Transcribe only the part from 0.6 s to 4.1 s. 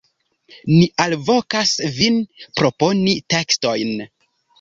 Ni alvokas vin proponi tekstojn.